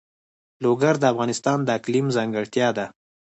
[0.63, 2.85] لوگر د افغانستان د اقلیم ځانګړتیا ده.